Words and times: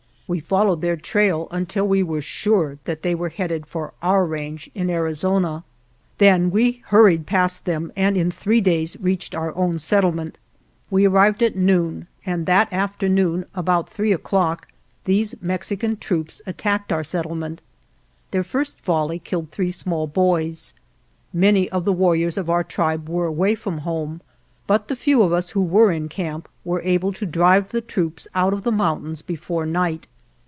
We 0.33 0.39
followed 0.39 0.79
their 0.79 0.95
trail 0.95 1.49
until 1.51 1.85
we 1.85 2.03
were 2.03 2.21
sure 2.21 2.79
that 2.85 3.01
they 3.01 3.13
were 3.13 3.27
headed 3.27 3.65
for 3.65 3.93
our 4.01 4.25
range 4.25 4.69
in 4.73 4.89
Ari 4.89 5.13
zona; 5.13 5.65
then 6.19 6.51
we 6.51 6.81
hurried 6.85 7.27
past 7.27 7.65
them 7.65 7.91
and 7.97 8.15
in 8.15 8.31
three 8.31 8.61
days 8.61 8.95
reached 9.01 9.35
our 9.35 9.53
own 9.57 9.77
settlement. 9.77 10.37
We 10.89 11.05
arrived 11.05 11.43
at 11.43 11.57
noon, 11.57 12.07
and 12.25 12.45
that 12.45 12.71
afternoon, 12.71 13.45
about 13.53 13.89
three 13.89 14.13
o'clock, 14.13 14.69
these 15.03 15.35
Mexican 15.41 15.97
troops 15.97 16.41
attacked 16.47 16.93
our 16.93 17.03
settlement. 17.03 17.59
Their 18.31 18.45
first 18.45 18.79
volley 18.79 19.19
killed 19.19 19.51
three 19.51 19.71
small 19.71 20.07
boys. 20.07 20.73
Many 21.33 21.69
of 21.71 21.83
the 21.83 21.91
war 21.91 22.15
riors 22.15 22.37
of 22.37 22.49
our 22.49 22.63
tribe 22.63 23.09
were 23.09 23.25
away 23.25 23.53
from 23.55 23.79
home, 23.79 24.21
but 24.65 24.87
the 24.87 24.95
few 24.95 25.23
of 25.23 25.33
us 25.33 25.49
who 25.49 25.61
were 25.61 25.91
in 25.91 26.07
camp 26.07 26.47
were 26.63 26.81
able 26.85 27.11
to 27.11 27.25
drive 27.25 27.67
the 27.67 27.81
troops 27.81 28.29
out 28.33 28.53
of 28.53 28.63
the 28.63 28.71
mountains 28.71 29.21
be 29.21 29.35
fore 29.35 29.65
night. 29.65 30.07